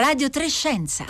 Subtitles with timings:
[0.00, 1.04] Radio Trescenza.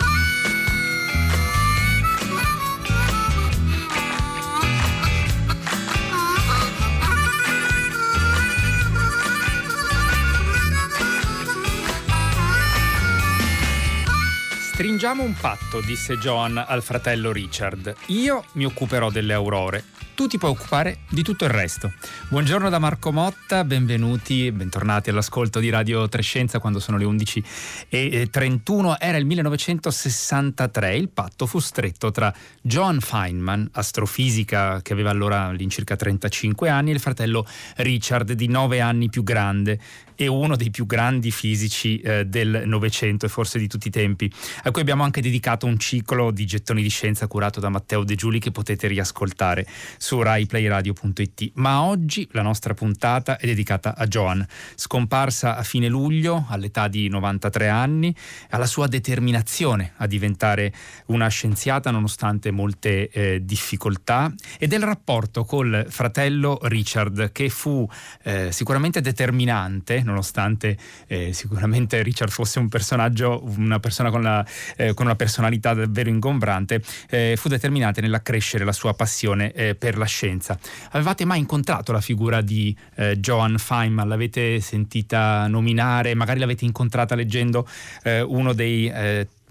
[14.73, 17.95] Stringiamo un patto, disse Joan al fratello Richard.
[18.07, 21.91] Io mi occuperò delle aurore, tu ti puoi occupare di tutto il resto.
[22.29, 28.95] Buongiorno da Marco Motta, benvenuti bentornati all'ascolto di Radio Trescenza quando sono le 11.31.
[28.99, 35.95] Era il 1963, il patto fu stretto tra John Feynman, astrofisica che aveva allora all'incirca
[35.95, 37.45] 35 anni, e il fratello
[37.77, 39.79] Richard di 9 anni più grande
[40.21, 44.31] e uno dei più grandi fisici eh, del Novecento e forse di tutti i tempi,
[44.63, 48.13] a cui abbiamo anche dedicato un ciclo di gettoni di scienza curato da Matteo De
[48.13, 49.65] Giuli che potete riascoltare
[49.97, 51.53] su raiplayradio.it.
[51.55, 57.09] Ma oggi la nostra puntata è dedicata a Joan, scomparsa a fine luglio all'età di
[57.09, 58.15] 93 anni,
[58.49, 60.71] alla sua determinazione a diventare
[61.07, 67.89] una scienziata nonostante molte eh, difficoltà e del rapporto col fratello Richard che fu
[68.21, 74.45] eh, sicuramente determinante nonostante eh, sicuramente Richard fosse un personaggio, una persona con, la,
[74.75, 79.97] eh, con una personalità davvero ingombrante, eh, fu determinante nell'accrescere la sua passione eh, per
[79.97, 80.57] la scienza.
[80.91, 84.07] Avevate mai incontrato la figura di eh, Joan Feynman?
[84.07, 86.13] L'avete sentita nominare?
[86.13, 87.67] Magari l'avete incontrata leggendo
[88.03, 88.89] eh, uno dei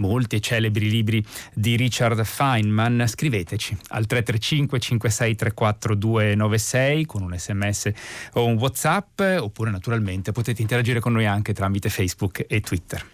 [0.01, 7.91] molti e celebri libri di Richard Feynman, scriveteci al 335 5634 296 con un sms
[8.33, 13.05] o un whatsapp oppure naturalmente potete interagire con noi anche tramite Facebook e Twitter.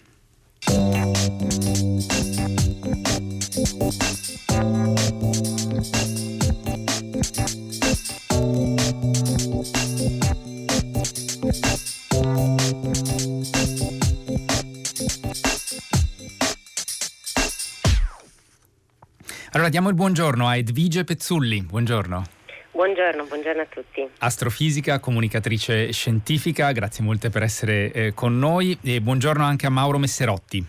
[19.76, 21.60] Diamo il buongiorno a Edvige Pezzulli.
[21.60, 22.24] Buongiorno.
[22.72, 24.08] Buongiorno, buongiorno, a tutti.
[24.20, 29.98] Astrofisica, comunicatrice scientifica, grazie molte per essere eh, con noi e buongiorno anche a Mauro
[29.98, 30.64] Messerotti.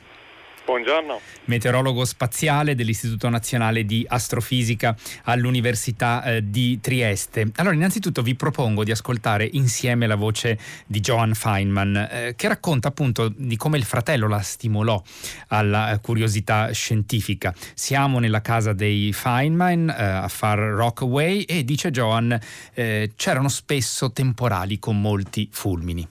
[0.67, 1.21] Buongiorno.
[1.45, 7.49] Meteorologo spaziale dell'Istituto Nazionale di Astrofisica all'Università eh, di Trieste.
[7.55, 12.89] Allora, innanzitutto vi propongo di ascoltare insieme la voce di Joan Feynman, eh, che racconta
[12.89, 15.01] appunto di come il fratello la stimolò
[15.47, 17.55] alla eh, curiosità scientifica.
[17.73, 22.37] Siamo nella casa dei Feynman eh, a Far Rockaway e, dice Joan,
[22.73, 26.05] eh, c'erano spesso temporali con molti fulmini.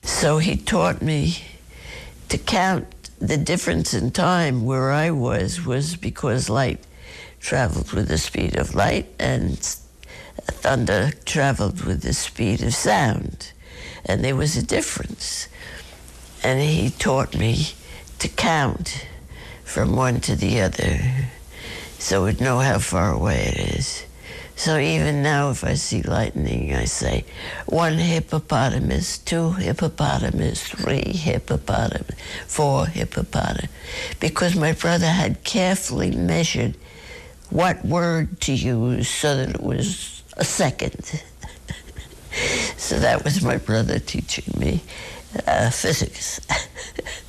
[0.00, 1.30] So he taught me
[2.28, 6.80] to count the difference in time where I was was because light
[7.40, 9.58] traveled with the speed of light and
[10.46, 13.52] thunder traveled with the speed of sound.
[14.04, 15.48] And there was a difference.
[16.42, 17.68] And he taught me
[18.18, 19.06] to count
[19.64, 21.00] from one to the other
[21.98, 24.03] so we'd know how far away it is.
[24.56, 27.24] So even now, if I see lightning, I say
[27.66, 32.16] one hippopotamus, two hippopotamus, three hippopotamus,
[32.46, 33.68] four hippopotamus,
[34.20, 36.76] because my brother had carefully measured
[37.50, 41.04] what word to use so that it was a second.
[42.76, 44.80] so that was my brother teaching me
[45.46, 46.40] uh, physics.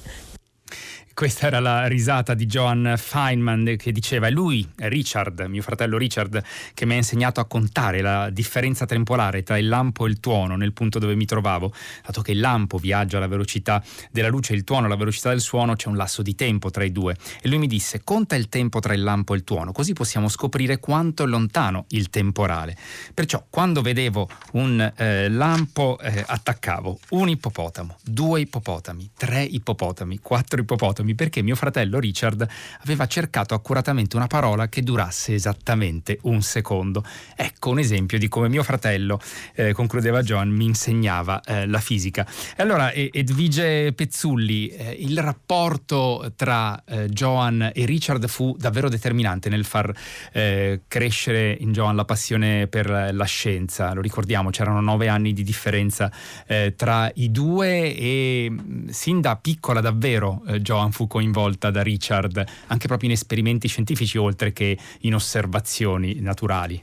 [1.15, 6.43] Questa era la risata di Joan Feynman che diceva: È lui, Richard, mio fratello Richard,
[6.73, 10.57] che mi ha insegnato a contare la differenza temporale tra il lampo e il tuono
[10.57, 11.73] nel punto dove mi trovavo.
[12.05, 13.81] Dato che il lampo viaggia alla velocità
[14.11, 16.83] della luce e il tuono alla velocità del suono, c'è un lasso di tempo tra
[16.83, 17.15] i due.
[17.41, 20.27] E lui mi disse: Conta il tempo tra il lampo e il tuono, così possiamo
[20.27, 22.75] scoprire quanto è lontano il temporale.
[23.13, 30.59] Perciò, quando vedevo un eh, lampo, eh, attaccavo un ippopotamo, due ippopotami, tre ippopotami, quattro
[30.59, 32.47] ippopotami perché mio fratello Richard
[32.81, 37.03] aveva cercato accuratamente una parola che durasse esattamente un secondo.
[37.35, 39.19] Ecco un esempio di come mio fratello,
[39.53, 42.25] eh, concludeva John, mi insegnava eh, la fisica.
[42.55, 49.49] E allora, Edvige Pezzulli, eh, il rapporto tra eh, Joan e Richard fu davvero determinante
[49.49, 49.93] nel far
[50.31, 53.93] eh, crescere in Joan la passione per la scienza.
[53.93, 56.11] Lo ricordiamo, c'erano nove anni di differenza
[56.47, 62.41] eh, tra i due e mm, sin da piccola davvero Joan fu coinvolta da Richard
[62.67, 66.81] anche proprio in esperimenti scientifici oltre che in osservazioni naturali.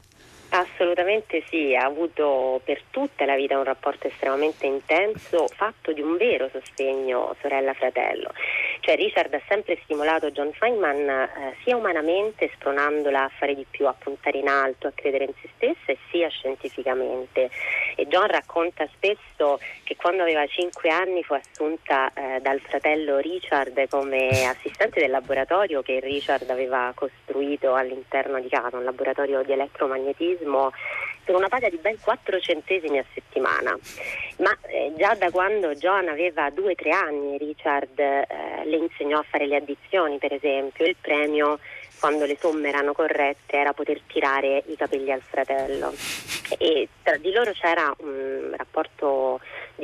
[0.82, 6.16] Assolutamente sì, ha avuto per tutta la vita un rapporto estremamente intenso, fatto di un
[6.16, 8.32] vero sostegno sorella-fratello,
[8.80, 13.86] Cioè Richard ha sempre stimolato John Feynman eh, sia umanamente, spronandola a fare di più,
[13.86, 17.48] a puntare in alto, a credere in se stessa, e sia scientificamente.
[17.94, 23.88] E John racconta spesso che quando aveva 5 anni fu assunta eh, dal fratello Richard
[23.88, 30.71] come assistente del laboratorio che Richard aveva costruito all'interno di casa, un laboratorio di elettromagnetismo
[31.24, 33.76] per una paga di ben 4 centesimi a settimana.
[34.38, 38.26] Ma eh, già da quando John aveva 2-3 anni Richard eh,
[38.64, 41.58] le insegnò a fare le addizioni, per esempio, il premio
[42.02, 45.94] quando le somme erano corrette era poter tirare i capelli al fratello
[46.58, 49.11] e tra di loro c'era un rapporto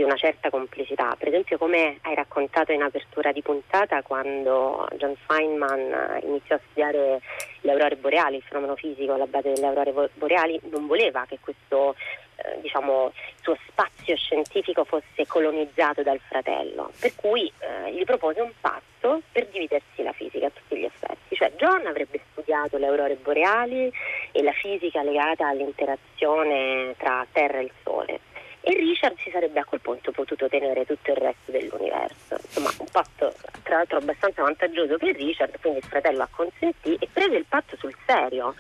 [0.09, 6.21] una certa complicità, per esempio come hai raccontato in apertura di puntata quando John Feynman
[6.23, 7.21] iniziò a studiare
[7.61, 11.95] le aurore boreali, il fenomeno fisico alla base delle aurore boreali, non voleva che questo
[12.37, 13.13] eh, diciamo,
[13.43, 19.47] suo spazio scientifico fosse colonizzato dal fratello, per cui eh, gli propose un patto per
[19.49, 23.93] dividersi la fisica a tutti gli effetti, cioè John avrebbe studiato le aurore boreali
[24.33, 28.21] e la fisica legata all'interazione tra Terra e il Sole
[28.69, 32.37] e Richard si sarebbe a quel punto potuto tenere tutto il resto dell'universo.
[32.39, 33.33] Insomma, un patto
[33.63, 37.97] tra l'altro abbastanza vantaggioso per Richard, quindi il fratello acconsentì e prese il patto sul
[38.05, 38.55] serio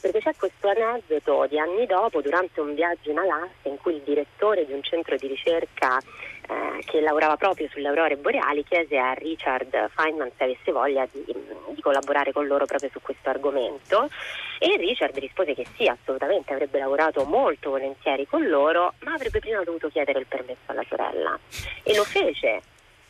[0.00, 4.02] perché c'è questo aneddoto di anni dopo durante un viaggio in Alaska in cui il
[4.02, 9.14] direttore di un centro di ricerca eh, che lavorava proprio sulle aurore boreali chiese a
[9.14, 14.10] Richard Feynman se avesse voglia di, di, collaborare con loro proprio su questo argomento
[14.64, 19.62] e Richard rispose che sì, assolutamente avrebbe lavorato molto volentieri con loro, ma avrebbe prima
[19.62, 21.38] dovuto chiedere il permesso alla sorella.
[21.82, 22.62] E lo fece,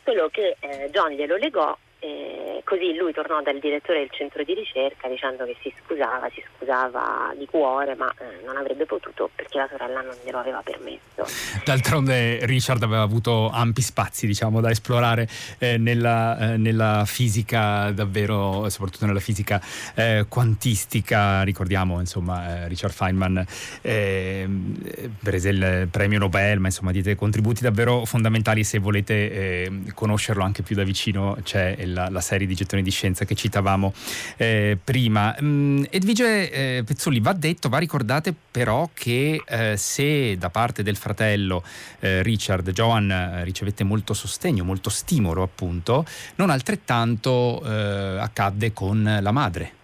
[0.03, 4.53] solo che eh, John glielo legò e così lui tornò dal direttore del centro di
[4.53, 9.57] ricerca dicendo che si scusava, si scusava di cuore, ma eh, non avrebbe potuto perché
[9.57, 11.25] la sorella non glielo aveva permesso.
[11.63, 15.27] D'altronde Richard aveva avuto ampi spazi diciamo, da esplorare
[15.59, 19.61] eh, nella, eh, nella, fisica davvero, soprattutto nella fisica
[19.95, 21.43] eh, quantistica.
[21.43, 23.45] Ricordiamo insomma eh, Richard Feynman
[23.81, 30.43] ehm, prese il premio Nobel, ma insomma diede contributi davvero fondamentali se volete eh, conoscerlo
[30.43, 33.93] anche più da vicino c'è la, la, serie di gettoni di scienza che citavamo
[34.37, 35.35] eh, prima.
[35.41, 40.95] Mm, Edvige eh, Pezzulli, va detto, va ricordate però che eh, se da parte del
[40.95, 41.63] fratello
[41.99, 46.05] eh, Richard Joan eh, ricevette molto sostegno, molto stimolo appunto,
[46.35, 49.83] non altrettanto eh, accadde con la madre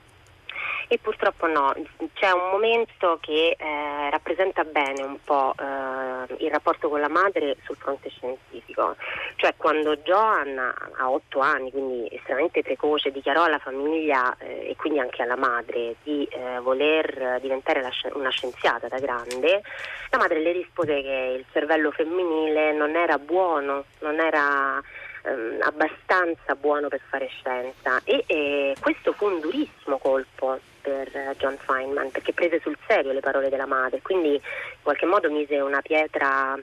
[0.92, 1.74] e purtroppo no,
[2.12, 7.56] c'è un momento che eh, rappresenta bene un po' eh, il rapporto con la madre
[7.64, 8.98] sul fronte scientifico,
[9.38, 15.00] cioè quando Joan a otto anni, quindi estremamente precoce, dichiarò alla famiglia eh, e quindi
[15.00, 19.62] anche alla madre di eh, voler diventare sci- una scienziata da grande,
[20.10, 24.78] la madre le rispose che il cervello femminile non era buono, non era
[25.24, 28.02] ehm, abbastanza buono per fare scienza.
[28.04, 33.20] E questo fu un durissimo colpo per eh, John Feynman perché prese sul serio le
[33.20, 34.40] parole della madre, quindi in
[34.82, 36.58] qualche modo mise una pietra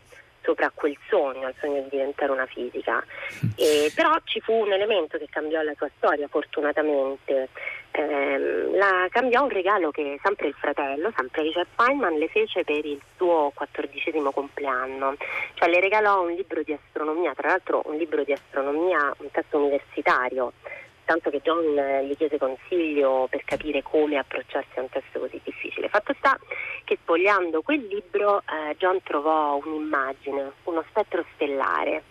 [0.48, 3.04] sopra quel sogno, il sogno di diventare una fisica.
[3.60, 7.48] E, però ci fu un elemento che cambiò la sua storia, fortunatamente.
[7.90, 12.84] Eh, la cambiò un regalo che sempre il fratello, sempre Richard Feynman, le fece per
[12.84, 15.16] il suo quattordicesimo compleanno.
[15.54, 19.58] Cioè le regalò un libro di astronomia, tra l'altro un libro di astronomia, un testo
[19.58, 20.52] universitario
[21.08, 21.74] tanto che John
[22.04, 25.88] gli chiese consiglio per capire come approcciarsi a un testo così difficile.
[25.88, 26.38] Fatto sta
[26.84, 32.02] che spogliando quel libro eh, John trovò un'immagine, uno spettro stellare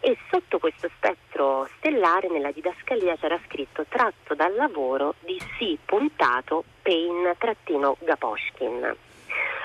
[0.00, 5.78] e sotto questo spettro stellare nella didascalia c'era scritto tratto dal lavoro di C.
[5.86, 8.94] puntato Pain-Gaposchkin.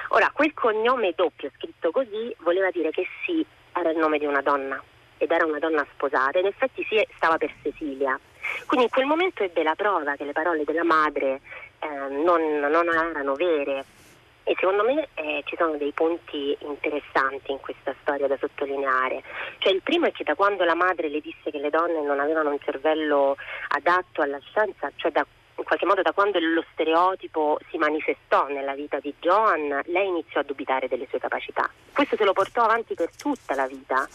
[0.10, 4.39] Ora, quel cognome doppio scritto così voleva dire che sì era il nome di una
[4.41, 4.82] donna
[5.17, 8.17] ed era una donna sposata, in effetti sì stava per Cecilia.
[8.66, 11.42] Quindi in quel momento ebbe la prova che le parole della madre
[11.80, 13.86] eh, non, non, erano vere
[14.44, 19.22] e secondo me eh, ci sono dei punti interessanti in questa storia da sottolineare.
[19.58, 22.20] Cioè, il primo è che da quando la madre le disse che le donne non
[22.20, 23.36] avevano un cervello
[23.70, 25.25] adatto alla scienza, cioè da
[25.58, 30.42] in qualche modo da quando lo stereotipo si manifestò nella vita di Joan, lei iniziò
[30.42, 31.70] a dubitare delle sue capacità.
[31.94, 34.08] Questo se lo portò avanti per tutta la vita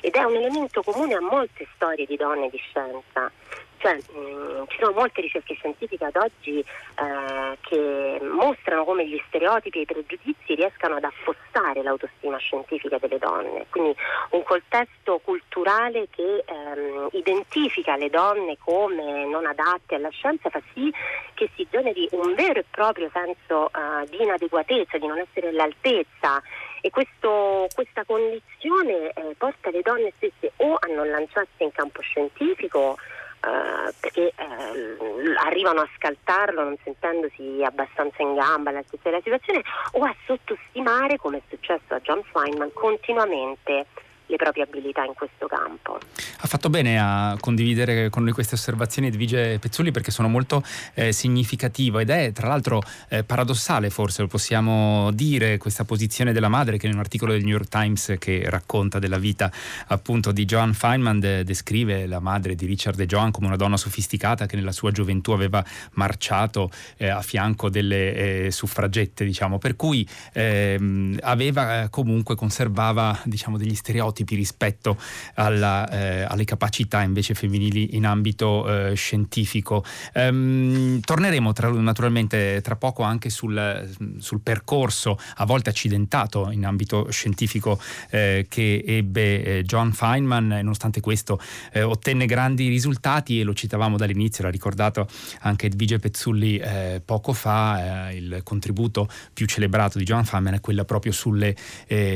[0.00, 3.30] ed è un elemento comune a molte storie di donne di scienza.
[3.78, 9.20] Cioè, mh, mm, ci sono molte ricerche scientifiche ad oggi eh, che mostrano come gli
[9.28, 13.66] stereotipi e i pregiudizi riescano ad affossare l'autostima scientifica delle donne.
[13.70, 13.94] Quindi
[14.30, 20.92] un contesto culturale che ehm, identifica le donne come non adatte alla scienza fa sì
[21.34, 26.42] che si generi un vero e proprio senso eh, di inadeguatezza, di non essere all'altezza
[26.80, 32.00] e questo, questa condizione eh, porta le donne stesse o a non lanciarsi in campo
[32.02, 32.96] scientifico
[33.40, 34.96] eh, perché eh,
[35.44, 41.38] arrivano a scaltarlo non sentendosi abbastanza in gamba all'altezza della situazione o a sottostimare, come
[41.38, 43.86] è successo a John Feynman, continuamente
[44.28, 45.98] le proprie abilità in questo campo.
[46.40, 50.62] Ha fatto bene a condividere con noi queste osservazioni Edvige Pezzulli perché sono molto
[50.94, 56.48] eh, significative ed è tra l'altro eh, paradossale forse lo possiamo dire questa posizione della
[56.48, 59.50] madre che in un articolo del New York Times che racconta della vita
[59.88, 63.76] appunto di Joan Feynman de- descrive la madre di Richard e Joan come una donna
[63.76, 69.74] sofisticata che nella sua gioventù aveva marciato eh, a fianco delle eh, suffragette diciamo per
[69.74, 74.96] cui ehm, aveva eh, comunque conservava diciamo degli stereotipi stereotipi rispetto
[75.34, 79.84] alla, eh, alle capacità invece femminili in ambito eh, scientifico.
[80.14, 87.10] Ehm, torneremo tra, naturalmente tra poco anche sul, sul, percorso a volte accidentato in ambito
[87.10, 91.40] scientifico eh, che ebbe eh, John Feynman nonostante questo
[91.72, 95.08] eh, ottenne grandi risultati e lo citavamo dall'inizio, l'ha ricordato
[95.40, 100.84] anche Edvige Pezzulli eh, poco fa, il contributo più celebrato di John Feynman è quello
[100.84, 101.54] proprio sulle,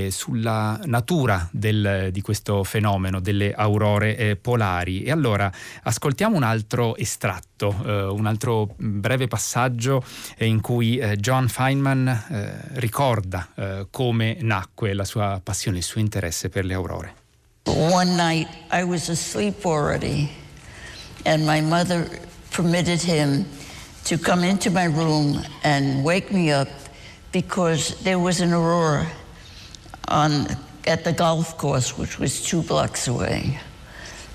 [0.08, 5.02] sulla natura del, di questo fenomeno delle aurore eh, polari.
[5.02, 5.50] E allora
[5.82, 10.04] ascoltiamo un altro estratto, eh, un altro breve passaggio
[10.36, 15.84] eh, in cui eh, John Feynman eh, ricorda eh, come nacque la sua passione, il
[15.84, 17.14] suo interesse per le aurore.
[17.64, 20.28] One night I was asleep already
[21.24, 22.08] and my mother
[22.50, 23.46] permitted him
[24.04, 26.68] to come into my room and wake me up
[27.30, 29.06] because there was an aurora
[30.08, 30.46] on
[30.86, 33.58] at the golf course, which was two blocks away.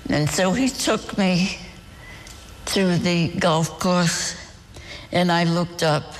[0.08, 1.58] And so he took me
[2.66, 4.36] to the golf course,
[5.12, 6.14] and I looked up,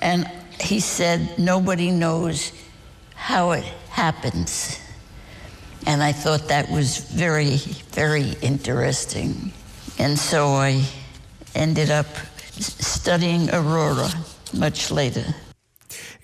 [0.00, 2.52] and he said, Nobody knows
[3.14, 4.80] how it happens.
[5.86, 7.56] And I thought that was very,
[7.92, 9.52] very interesting.
[9.98, 10.82] And so I
[11.54, 12.06] ended up
[12.58, 14.08] studying Aurora
[14.54, 15.34] much later.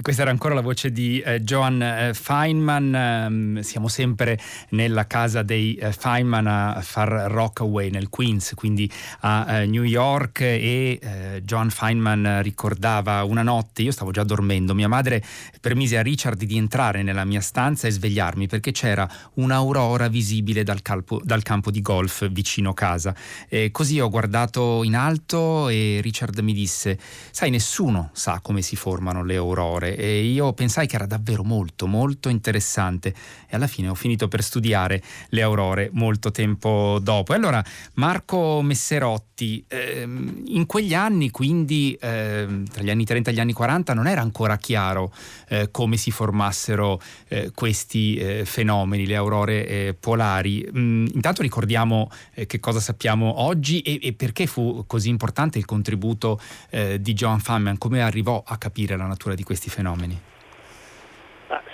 [0.03, 3.27] Questa era ancora la voce di eh, Joan eh, Feynman.
[3.29, 4.39] Um, siamo sempre
[4.71, 8.91] nella casa dei eh, Feynman a Far Rockaway nel Queens, quindi
[9.21, 14.75] a eh, New York e eh, Joan Feynman ricordava una notte, io stavo già dormendo,
[14.75, 15.23] mia madre
[15.61, 20.81] permise a Richard di entrare nella mia stanza e svegliarmi perché c'era un'aurora visibile dal,
[20.81, 23.15] calpo, dal campo di golf vicino casa.
[23.51, 26.99] E così ho guardato in alto e Richard mi disse,
[27.31, 31.87] sai nessuno sa come si formano le aurore e io pensai che era davvero molto
[31.87, 33.15] molto interessante
[33.47, 37.33] e alla fine ho finito per studiare le aurore molto tempo dopo.
[37.33, 37.63] E allora
[37.95, 43.53] Marco Messerotti, ehm, in quegli anni, quindi ehm, tra gli anni 30 e gli anni
[43.53, 45.13] 40, non era ancora chiaro
[45.49, 50.67] eh, come si formassero eh, questi eh, fenomeni, le aurore eh, polari.
[50.73, 55.65] Mm, intanto ricordiamo eh, che cosa sappiamo oggi e, e, perché fu così importante il
[55.65, 60.29] contributo eh, di John Feynman, come arrivò a capire la natura di questi fenomeni fenomeni?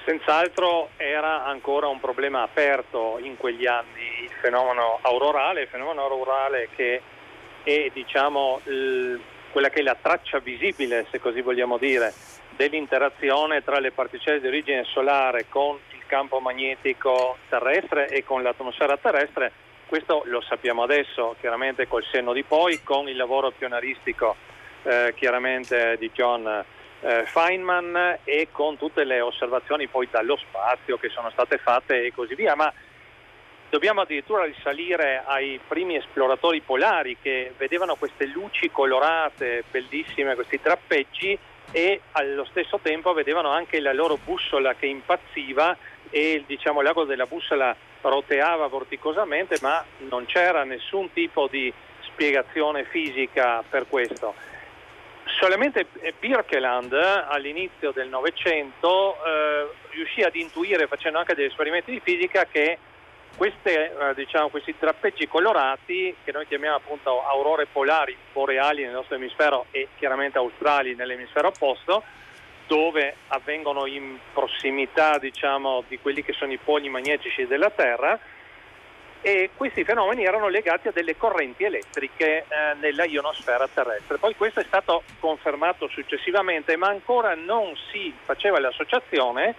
[0.04, 6.68] Senz'altro era ancora un problema aperto in quegli anni il fenomeno aurorale, il fenomeno aurorale
[6.74, 7.02] che
[7.64, 9.20] è diciamo, il,
[9.50, 12.14] quella che è la traccia visibile, se così vogliamo dire,
[12.50, 18.96] dell'interazione tra le particelle di origine solare con il campo magnetico terrestre e con l'atmosfera
[18.96, 19.52] terrestre.
[19.86, 24.36] Questo lo sappiamo adesso, chiaramente col senno di poi, con il lavoro pioneristico
[24.84, 26.64] eh, chiaramente di John
[27.00, 32.12] eh, Feynman e con tutte le osservazioni poi dallo spazio che sono state fatte e
[32.12, 32.72] così via, ma
[33.68, 41.38] dobbiamo addirittura risalire ai primi esploratori polari che vedevano queste luci colorate bellissime, questi trappeggi
[41.72, 45.76] e allo stesso tempo vedevano anche la loro bussola che impazziva
[46.10, 51.72] e diciamo, l'ago della bussola roteava vorticosamente ma non c'era nessun tipo di
[52.02, 54.34] spiegazione fisica per questo.
[55.38, 55.86] Solamente
[56.18, 62.78] Birkeland all'inizio del Novecento eh, riuscì ad intuire, facendo anche degli esperimenti di fisica, che
[63.36, 69.16] queste, eh, diciamo, questi trappeggi colorati, che noi chiamiamo appunto aurore polari boreali nel nostro
[69.16, 72.02] emisfero e chiaramente australi nell'emisfero opposto,
[72.66, 78.18] dove avvengono in prossimità diciamo, di quelli che sono i poli magnetici della Terra,
[79.26, 84.18] e questi fenomeni erano legati a delle correnti elettriche eh, nella ionosfera terrestre.
[84.18, 89.52] Poi questo è stato confermato successivamente, ma ancora non si faceva l'associazione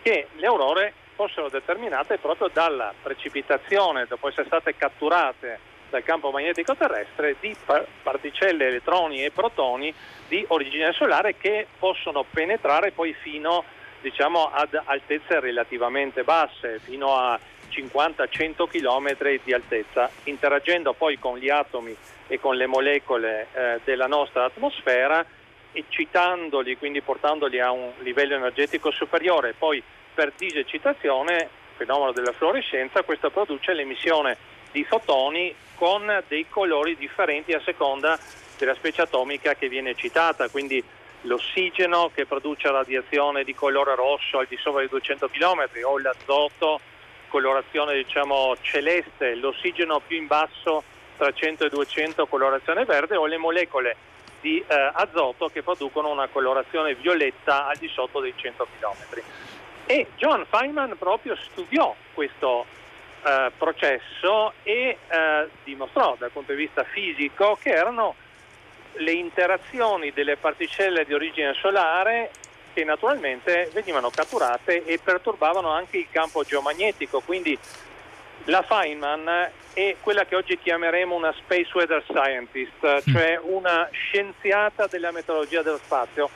[0.00, 5.58] che le aurore fossero determinate proprio dalla precipitazione, dopo essere state catturate
[5.90, 7.54] dal campo magnetico terrestre, di
[8.02, 9.92] particelle, elettroni e protoni
[10.28, 13.64] di origine solare che possono penetrare poi fino
[14.00, 17.38] diciamo, ad altezze relativamente basse, fino a
[17.70, 21.96] 50-100 km di altezza, interagendo poi con gli atomi
[22.26, 25.24] e con le molecole eh, della nostra atmosfera,
[25.72, 29.54] eccitandoli, quindi portandoli a un livello energetico superiore.
[29.56, 34.36] Poi per disecitazione, fenomeno della fluorescenza, questo produce l'emissione
[34.70, 38.18] di fotoni con dei colori differenti a seconda
[38.58, 40.82] della specie atomica che viene citata, quindi
[41.22, 46.80] l'ossigeno che produce radiazione di colore rosso al di sopra di 200 km o l'azoto
[47.30, 50.82] colorazione diciamo celeste, l'ossigeno più in basso
[51.16, 53.96] tra 100 e 200 colorazione verde o le molecole
[54.40, 59.22] di eh, azoto che producono una colorazione violetta al di sotto dei 100 km.
[59.86, 62.66] E John Feynman proprio studiò questo
[63.22, 68.14] eh, processo e eh, dimostrò dal punto di vista fisico che erano
[68.94, 72.30] le interazioni delle particelle di origine solare
[72.72, 77.58] che naturalmente venivano catturate e perturbavano anche il campo geomagnetico, quindi
[78.44, 83.12] la Feynman è quella che oggi chiameremo una space weather scientist, mm.
[83.12, 86.30] cioè una scienziata della meteorologia dello spazio.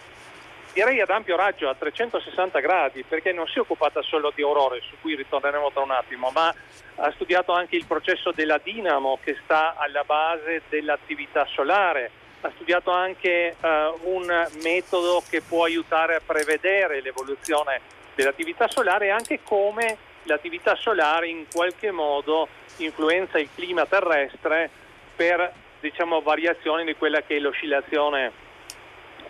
[0.73, 4.81] Direi ad ampio raggio, a 360 gradi, perché non si è occupata solo di aurore,
[4.81, 6.53] su cui ritorneremo tra un attimo, ma
[6.97, 12.11] ha studiato anche il processo della dinamo che sta alla base dell'attività solare,
[12.47, 13.67] ha studiato anche uh,
[14.03, 17.81] un metodo che può aiutare a prevedere l'evoluzione
[18.15, 22.49] dell'attività solare e anche come l'attività solare in qualche modo
[22.79, 24.69] influenza il clima terrestre
[25.17, 28.33] per diciamo, variazioni di quella che è l'oscillazione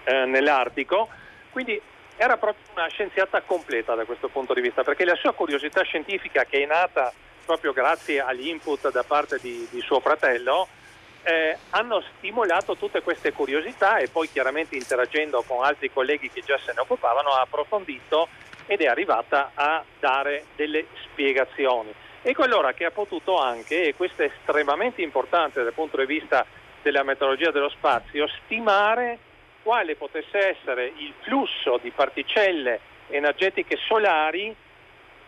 [0.04, 1.08] eh, nell'Artico.
[1.50, 1.80] Quindi
[2.16, 6.44] era proprio una scienziata completa da questo punto di vista, perché la sua curiosità scientifica,
[6.44, 7.12] che è nata
[7.44, 10.66] proprio grazie agli input da parte di, di suo fratello,
[11.24, 16.58] eh, hanno stimolato tutte queste curiosità e poi chiaramente interagendo con altri colleghi che già
[16.58, 18.28] se ne occupavano ha approfondito
[18.66, 21.92] ed è arrivata a dare delle spiegazioni.
[22.22, 26.46] Ecco allora che ha potuto anche, e questo è estremamente importante dal punto di vista
[26.80, 29.18] della meteorologia dello spazio, stimare
[29.62, 34.54] quale potesse essere il flusso di particelle energetiche solari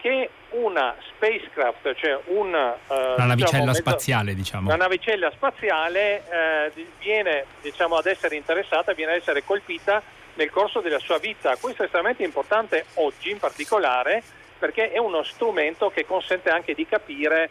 [0.07, 4.69] che una spacecraft, cioè un, uh, una navicella diciamo, spaziale, diciamo.
[4.69, 10.01] Una navicella spaziale eh, viene diciamo, ad essere interessata, viene ad essere colpita
[10.35, 11.57] nel corso della sua vita.
[11.57, 14.23] Questo è estremamente importante oggi in particolare
[14.57, 17.51] perché è uno strumento che consente anche di capire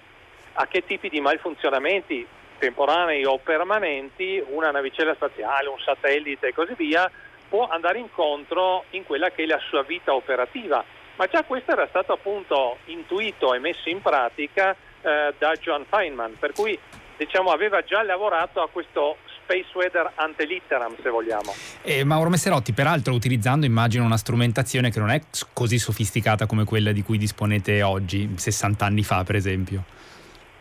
[0.54, 2.26] a che tipi di malfunzionamenti
[2.58, 7.12] temporanei o permanenti una navicella spaziale, un satellite e così via
[7.50, 10.84] può andare incontro in quella che è la sua vita operativa
[11.16, 16.38] ma già questo era stato appunto intuito e messo in pratica eh, da John Feynman,
[16.40, 16.78] per cui
[17.18, 21.54] diciamo, aveva già lavorato a questo space weather ante litteram, se vogliamo.
[21.84, 25.22] Eh, Mauro Messerotti, peraltro utilizzando immagino una strumentazione che non è
[25.54, 29.84] così sofisticata come quella di cui disponete oggi, 60 anni fa per esempio.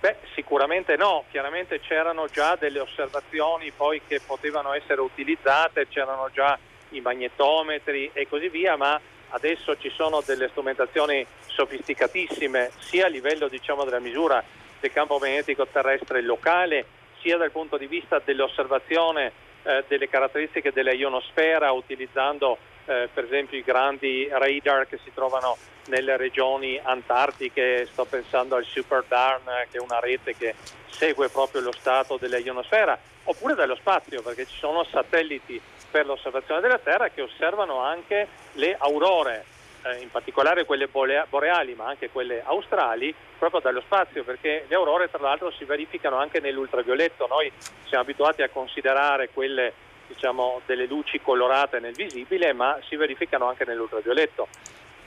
[0.00, 6.58] Beh, sicuramente no, chiaramente c'erano già delle osservazioni poi che potevano essere utilizzate, c'erano già
[6.90, 9.00] i magnetometri e così via, ma
[9.34, 14.42] adesso ci sono delle strumentazioni sofisticatissime sia a livello diciamo, della misura
[14.80, 16.86] del campo magnetico terrestre locale
[17.20, 23.58] sia dal punto di vista dell'osservazione eh, delle caratteristiche della ionosfera utilizzando eh, per esempio
[23.58, 29.78] i grandi radar che si trovano nelle regioni antartiche, sto pensando al Super Darn che
[29.78, 30.54] è una rete che
[30.88, 35.60] segue proprio lo stato della ionosfera, oppure dallo spazio perché ci sono satelliti
[35.94, 39.44] per l'osservazione della Terra che osservano anche le aurore,
[39.85, 45.09] eh, in particolare quelle boreali ma anche quelle australi, proprio dallo spazio, perché le aurore
[45.09, 47.28] tra l'altro si verificano anche nell'ultravioletto.
[47.28, 47.52] Noi
[47.85, 49.72] siamo abituati a considerare quelle
[50.09, 54.48] diciamo, delle luci colorate nel visibile, ma si verificano anche nell'ultravioletto.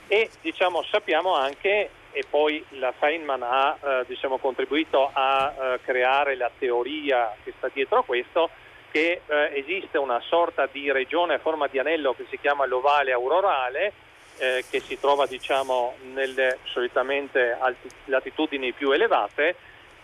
[0.06, 6.34] E diciamo, sappiamo anche, e poi la Feynman ha eh, diciamo, contribuito a eh, creare
[6.34, 8.48] la teoria che sta dietro a questo,
[8.90, 13.12] che eh, esiste una sorta di regione a forma di anello che si chiama l'ovale
[13.12, 13.92] aurorale,
[14.38, 19.56] eh, che si trova diciamo, nelle solitamente alti, latitudini più elevate,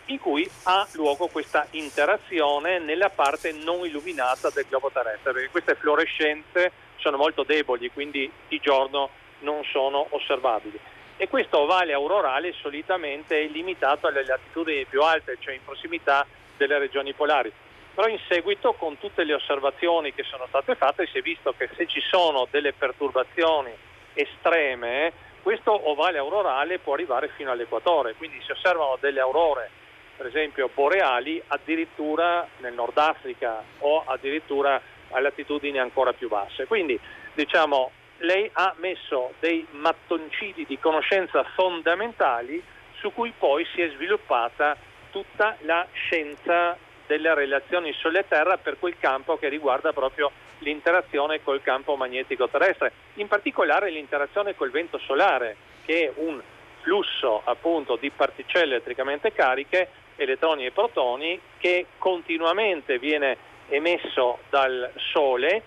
[0.07, 5.75] in cui ha luogo questa interazione nella parte non illuminata del globo terrestre, perché queste
[5.77, 10.79] fluorescenze sono molto deboli, quindi di giorno non sono osservabili.
[11.16, 16.79] E questo ovale aurorale solitamente è limitato alle latitudini più alte, cioè in prossimità delle
[16.79, 17.53] regioni polari
[17.94, 21.68] però in seguito con tutte le osservazioni che sono state fatte si è visto che
[21.76, 23.70] se ci sono delle perturbazioni
[24.14, 29.70] estreme questo ovale aurorale può arrivare fino all'equatore, quindi si osservano delle aurore
[30.16, 34.80] per esempio boreali addirittura nel Nord Africa o addirittura
[35.11, 36.66] a latitudini ancora più basse.
[36.66, 36.98] Quindi
[37.35, 42.62] diciamo lei ha messo dei mattoncini di conoscenza fondamentali
[42.98, 44.76] su cui poi si è sviluppata
[45.11, 46.76] tutta la scienza
[47.07, 53.29] delle relazioni Sole-Terra per quel campo che riguarda proprio l'interazione col campo magnetico terrestre, in
[53.29, 56.40] particolare l'interazione col vento solare, che è un
[56.81, 63.37] flusso appunto di particelle elettricamente cariche, elettroni e protoni, che continuamente viene
[63.69, 65.62] emesso dal Sole.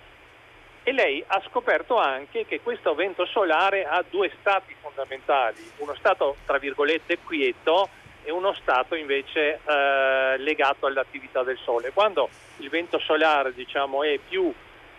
[0.84, 6.38] E lei ha scoperto anche che questo vento solare ha due stati fondamentali, uno stato
[6.46, 7.90] tra virgolette quieto
[8.28, 11.92] e uno stato invece eh, legato all'attività del Sole.
[11.94, 14.54] Quando il vento solare diciamo, è più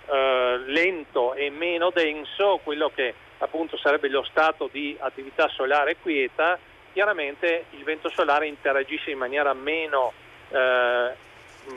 [0.07, 6.59] eh, lento e meno denso, quello che appunto sarebbe lo stato di attività solare quieta,
[6.95, 10.15] chiaramente il vento solare interagisce in maniera meno,
[10.49, 11.11] eh,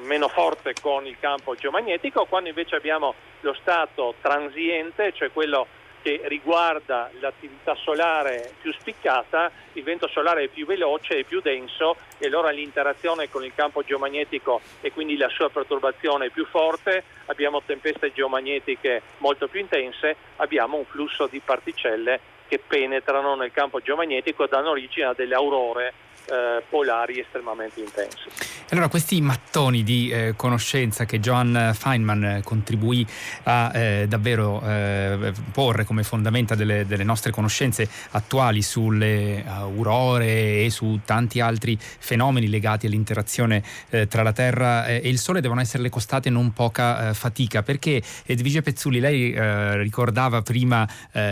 [0.04, 5.68] meno forte con il campo geomagnetico, quando invece abbiamo lo stato transiente, cioè quello
[6.02, 11.96] che riguarda l'attività solare più spiccata, il vento solare è più veloce e più denso
[12.18, 17.04] e allora l'interazione con il campo geomagnetico e quindi la sua perturbazione è più forte,
[17.28, 23.80] abbiamo tempeste geomagnetiche molto più intense, abbiamo un flusso di particelle che penetrano nel campo
[23.80, 25.94] geomagnetico e danno origine a delle aurore
[26.32, 28.30] eh, polari estremamente intensi.
[28.70, 33.06] Allora questi mattoni di eh, conoscenza che Johan Feynman eh, contribuì
[33.44, 40.70] a eh, davvero eh, porre come fondamenta delle, delle, nostre conoscenze attuali sulle aurore e
[40.70, 45.90] su tanti altri fenomeni legati all'interazione eh, tra la Terra e il Sole devono esserle
[45.90, 49.34] costate non poca fatica perché Edvige Pezzulli lei
[49.78, 50.88] ricordava prima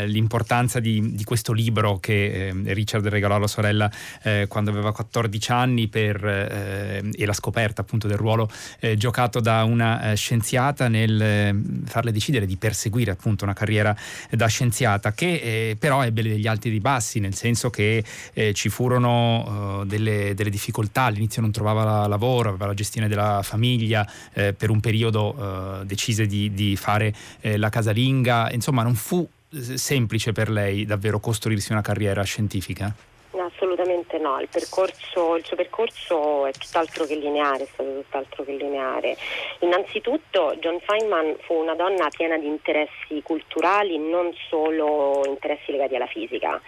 [0.05, 3.89] l'importanza di, di, questo libro che Richard regalò alla sorella
[4.47, 9.39] quando aveva aveva 14 anni per, eh, e la scoperta appunto del ruolo eh, giocato
[9.39, 11.55] da una eh, scienziata nel eh,
[11.85, 13.95] farle decidere di perseguire appunto una carriera
[14.31, 18.03] da scienziata che eh, però ebbe degli alti e dei bassi nel senso che
[18.53, 24.69] ci furono delle, delle, difficoltà all'inizio non trovava lavoro aveva la gestione della famiglia per
[24.69, 29.27] un periodo decise di, di fare la casalinga insomma non fu
[29.75, 32.93] semplice per lei davvero costruirsi una carriera scientifica?
[33.59, 38.53] Assolutamente no, il, percorso, il, suo percorso è tutt'altro che lineare, è stato tutt'altro che
[38.53, 39.17] lineare.
[39.59, 46.07] Innanzitutto John Feynman fu una donna piena di interessi culturali, non solo interessi legati alla
[46.07, 46.59] fisica.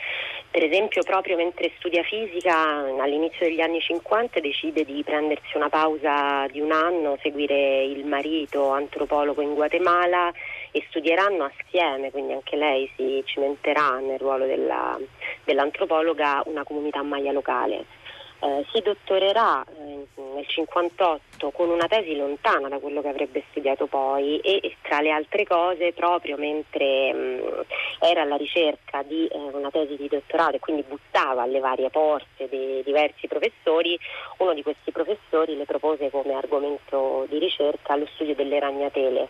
[0.51, 2.53] Per esempio proprio mentre studia fisica
[2.99, 8.69] all'inizio degli anni 50 decide di prendersi una pausa di un anno, seguire il marito
[8.69, 10.31] antropologo in Guatemala
[10.71, 14.97] e studieranno assieme, quindi anche lei si cimenterà nel ruolo della,
[15.43, 17.99] dell'antropologa una comunità maya locale.
[18.43, 23.85] Eh, si dottorerà eh, nel 58 con una tesi lontana da quello che avrebbe studiato
[23.85, 27.59] poi e, e tra le altre cose proprio mentre mh, mm,
[27.99, 32.49] era alla ricerca di eh, una tesi di dottorato e quindi buttava alle varie porte
[32.49, 33.95] dei diversi professori,
[34.37, 39.29] uno di questi professori le propose come argomento di ricerca lo studio delle ragnatele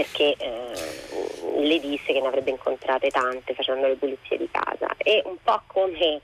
[0.00, 4.88] perché eh, le disse che ne avrebbe incontrate tante facendo le pulizie di casa.
[4.96, 6.22] E un po' come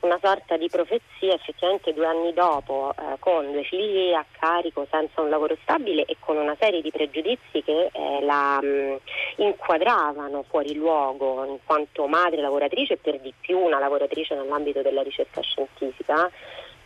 [0.00, 5.20] una sorta di profezia effettivamente due anni dopo eh, con due figli a carico senza
[5.20, 8.94] un lavoro stabile e con una serie di pregiudizi che eh, la mh, mm,
[9.36, 15.02] inquadravano fuori luogo in quanto madre lavoratrice e per di più una lavoratrice nell'ambito della
[15.02, 16.28] ricerca scientifica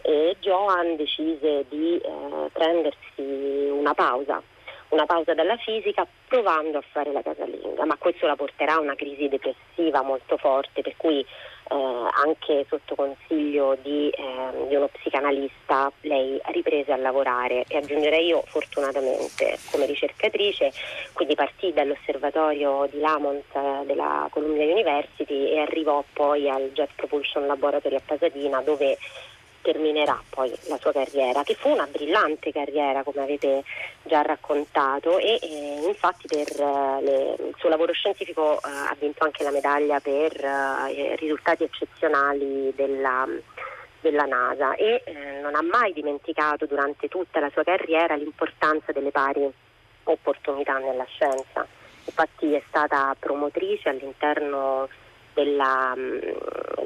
[0.02, 3.22] e Joan decise di eh, prendersi
[3.70, 4.42] una pausa
[4.90, 8.94] una pausa dalla fisica provando a fare la casalinga, ma questo la porterà a una
[8.94, 11.20] crisi depressiva molto forte, per cui
[11.68, 18.26] eh, anche sotto consiglio di, eh, di, uno psicanalista lei riprese a lavorare e aggiungerei
[18.26, 20.70] io fortunatamente come ricercatrice,
[21.12, 27.46] quindi partì dall'osservatorio di Lamont eh, della Columbia University e arrivò poi al Jet Propulsion
[27.46, 28.96] Laboratory a Pasadena dove
[29.66, 33.64] terminerà poi la sua carriera, che fu una brillante carriera come avete
[34.04, 39.24] già raccontato e eh, infatti per eh, le, il suo lavoro scientifico eh, ha vinto
[39.24, 43.26] anche la medaglia per eh, risultati eccezionali della,
[44.00, 49.10] della NASA e eh, non ha mai dimenticato durante tutta la sua carriera l'importanza delle
[49.10, 49.50] pari
[50.04, 51.66] opportunità nella scienza.
[52.04, 54.88] Infatti è stata promotrice all'interno
[55.36, 56.18] della, mm,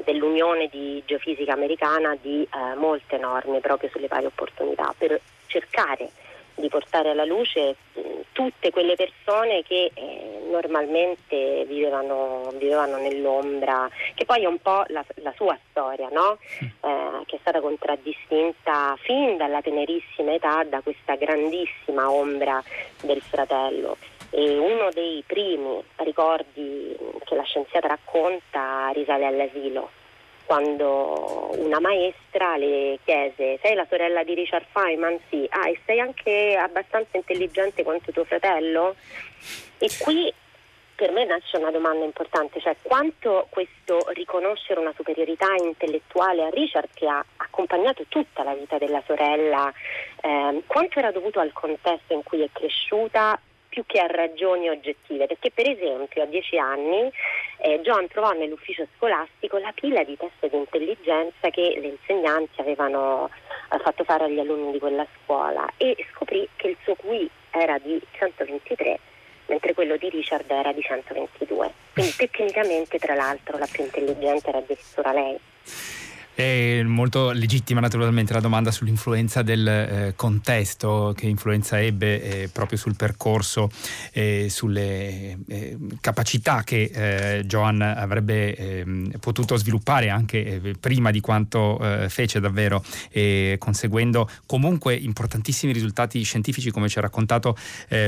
[0.03, 6.11] dell'Unione di Geofisica Americana di eh, molte norme proprio sulle pari opportunità per cercare
[6.55, 13.89] di portare alla luce mh, mm, tutte quelle persone che eh, normalmente vivevano, vivevano, nell'ombra,
[14.13, 16.37] che poi è un po' la, la sua storia, no?
[16.59, 22.61] eh, che è stata contraddistinta fin dalla tenerissima età da questa grandissima ombra
[23.01, 23.95] del fratello.
[24.33, 29.91] E uno dei primi ricordi che la scienziata racconta risale all'asilo,
[30.45, 35.19] quando una maestra le chiese sei la sorella di Richard Feynman?
[35.29, 38.95] Sì, ah e sei anche abbastanza intelligente quanto tuo fratello?
[39.77, 40.33] E qui
[40.95, 46.89] per me nasce una domanda importante, cioè quanto questo riconoscere una superiorità intellettuale a Richard
[46.93, 49.73] che ha accompagnato tutta la vita della sorella,
[50.21, 53.37] eh, quanto era dovuto al contesto in cui è cresciuta
[53.71, 57.09] più che a ragioni oggettive, perché per esempio a dieci anni
[57.59, 63.29] eh, John trovò nell'ufficio scolastico la pila di test di intelligenza che le insegnanti avevano
[63.71, 67.77] eh, fatto fare agli alunni di quella scuola e scoprì che il suo QI era
[67.77, 68.99] di 123
[69.47, 71.71] mentre quello di Richard era di 122.
[71.93, 75.37] Quindi tecnicamente, tra l'altro, la più intelligente era addirittura lei.
[76.41, 82.79] È molto legittima naturalmente la domanda sull'influenza del eh, contesto, che influenza ebbe eh, proprio
[82.79, 83.69] sul percorso
[84.11, 91.19] e sulle eh, capacità che eh, Joan avrebbe ehm, potuto sviluppare anche eh, prima di
[91.19, 92.83] quanto eh, fece davvero,
[93.59, 97.55] conseguendo comunque importantissimi risultati scientifici come ci ha raccontato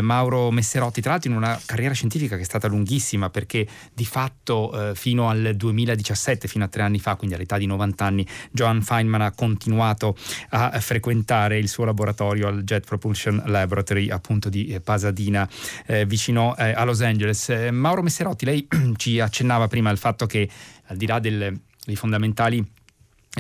[0.02, 4.93] Mauro Messerotti, tra l'altro in una carriera scientifica che è stata lunghissima perché di fatto
[4.96, 8.81] fino al 2017, fino a tre anni fa, quindi all'età di 90 anni, anni Joan
[8.81, 10.15] Feynman ha continuato
[10.49, 15.47] a frequentare il suo laboratorio al Jet Propulsion Laboratory appunto di Pasadena
[15.86, 17.49] eh, vicino eh, a Los Angeles.
[17.49, 20.49] Eh, Mauro Messerotti, lei ci accennava prima al fatto che
[20.88, 22.65] al di là del, dei fondamentali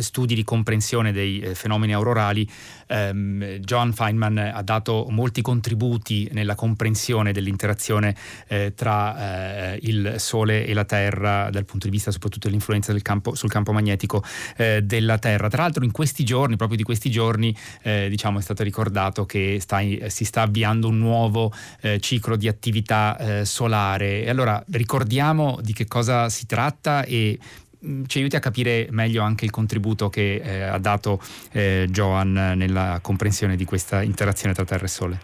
[0.01, 2.49] studi di comprensione dei eh, fenomeni aurorali,
[2.87, 8.15] ehm, John Feynman ha dato molti contributi nella comprensione dell'interazione
[8.47, 13.01] eh, tra eh, il Sole e la Terra dal punto di vista soprattutto dell'influenza del
[13.03, 14.23] campo, sul campo magnetico
[14.57, 15.47] eh, della Terra.
[15.47, 19.57] Tra l'altro in questi giorni, proprio di questi giorni, eh, diciamo, è stato ricordato che
[19.59, 24.23] sta, si sta avviando un nuovo eh, ciclo di attività solare.
[24.23, 27.37] E allora ricordiamo di che cosa si tratta e
[28.07, 31.19] ci aiuti a capire meglio anche il contributo che eh, ha dato
[31.51, 35.19] eh, Joan nella comprensione di questa interazione tra Terra e Sole.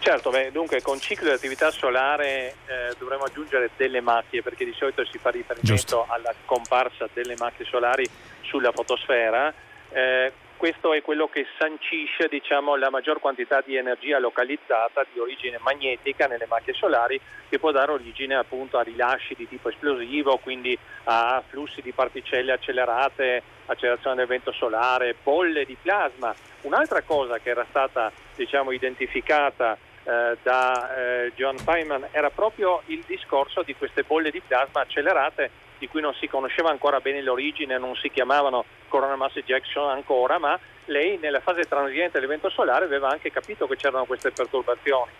[0.00, 4.72] Certo, beh, dunque con ciclo di attività solare eh, dovremmo aggiungere delle macchie perché di
[4.74, 6.06] solito si fa riferimento Giusto.
[6.08, 8.08] alla comparsa delle macchie solari
[8.40, 9.52] sulla fotosfera.
[9.90, 15.56] Eh, questo è quello che sancisce diciamo, la maggior quantità di energia localizzata di origine
[15.62, 17.18] magnetica nelle macchie solari
[17.48, 22.52] che può dare origine appunto a rilasci di tipo esplosivo, quindi a flussi di particelle
[22.52, 26.34] accelerate, accelerazione del vento solare, bolle di plasma.
[26.60, 33.02] Un'altra cosa che era stata diciamo, identificata eh, da eh, John Feynman era proprio il
[33.06, 37.78] discorso di queste bolle di plasma accelerate di cui non si conosceva ancora bene l'origine,
[37.78, 43.08] non si chiamavano Corona Mass Ejection ancora, ma lei nella fase transiente dell'evento solare aveva
[43.08, 45.10] anche capito che c'erano queste perturbazioni.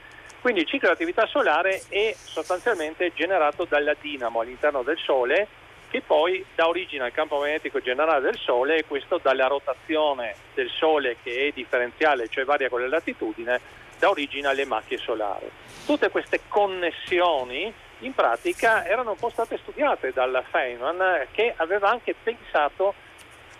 [0.42, 5.48] Quindi il ciclo di attività solare è sostanzialmente generato dalla dinamo all'interno del Sole
[5.88, 10.68] che poi dà origine al campo magnetico generale del Sole e questo dalla rotazione del
[10.68, 13.60] Sole che è differenziale, cioè varia con la latitudine,
[13.98, 15.50] dà origine alle macchie solari.
[15.86, 22.14] Tutte queste connessioni in pratica erano un po' state studiate dalla Feynman che aveva anche
[22.20, 22.94] pensato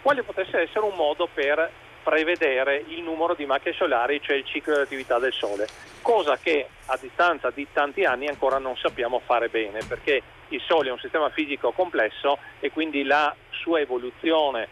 [0.03, 1.71] quale potesse essere un modo per
[2.03, 5.69] prevedere il numero di macchie solari, cioè il ciclo di attività del Sole,
[6.01, 10.89] cosa che a distanza di tanti anni ancora non sappiamo fare bene, perché il Sole
[10.89, 14.69] è un sistema fisico complesso e quindi la sua evoluzione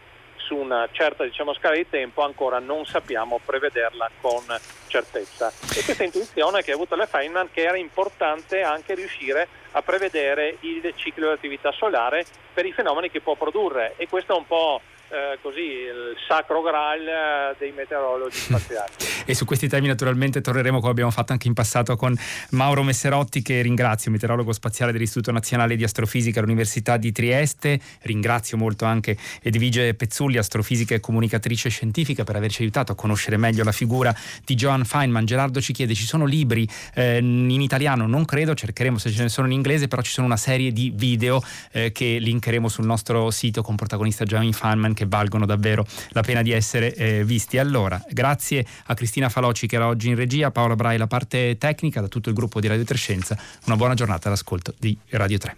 [0.49, 4.43] su una certa diciamo, scala di tempo ancora non sappiamo prevederla con
[4.87, 5.53] certezza.
[5.75, 10.57] E questa intuizione che ha avuto la Feynman che era importante anche riuscire a prevedere
[10.61, 14.47] il ciclo di attività solare per i fenomeni che può produrre e questo è un
[14.47, 14.81] po'
[15.11, 18.91] Eh, così il sacro graal eh, dei meteorologi spaziali.
[19.25, 22.15] e su questi temi naturalmente torneremo come abbiamo fatto anche in passato con
[22.51, 28.85] Mauro Messerotti che ringrazio, meteorologo spaziale dell'Istituto Nazionale di Astrofisica all'Università di Trieste, ringrazio molto
[28.85, 34.13] anche Edvige Pezzulli, astrofisica e comunicatrice scientifica per averci aiutato a conoscere meglio la figura
[34.45, 35.25] di Joan Feynman.
[35.25, 38.05] Gerardo ci chiede, ci sono libri eh, in italiano?
[38.05, 40.91] Non credo, cercheremo se ce ne sono in inglese, però ci sono una serie di
[40.93, 41.41] video
[41.71, 46.41] eh, che linkeremo sul nostro sito con protagonista Joan Feynman che valgono davvero la pena
[46.41, 47.57] di essere eh, visti.
[47.57, 52.01] Allora, grazie a Cristina Faloci che era oggi in regia, Paola Brai la parte tecnica,
[52.01, 53.37] da tutto il gruppo di Radio Trescenza.
[53.65, 55.55] Una buona giornata all'ascolto di Radio 3.